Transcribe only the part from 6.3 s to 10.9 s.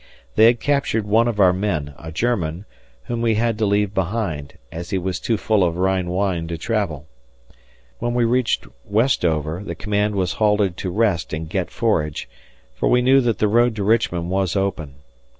to travel. When we reached Westover, the command was halted to